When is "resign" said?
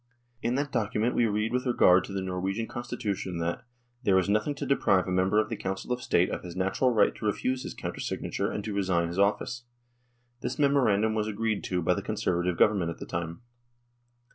8.73-9.09